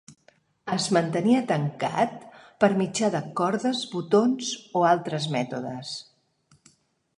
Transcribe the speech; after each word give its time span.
Es 0.75 0.85
mantenia 0.95 1.41
tancat 1.51 2.15
per 2.65 2.69
mitjà 2.79 3.11
de 3.17 3.21
cordes, 3.41 3.83
botons 3.93 4.51
o 4.81 4.85
altres 4.95 5.31
mètodes. 5.39 5.95